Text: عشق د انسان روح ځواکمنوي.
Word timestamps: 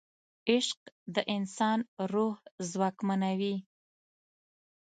عشق 0.51 0.79
د 1.13 1.15
انسان 1.35 1.79
روح 2.13 2.35
ځواکمنوي. 2.71 3.55